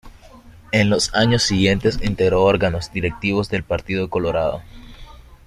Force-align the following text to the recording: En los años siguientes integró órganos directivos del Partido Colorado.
En 0.71 0.89
los 0.89 1.13
años 1.13 1.43
siguientes 1.43 1.99
integró 2.01 2.43
órganos 2.43 2.91
directivos 2.91 3.49
del 3.49 3.63
Partido 3.63 4.09
Colorado. 4.09 4.63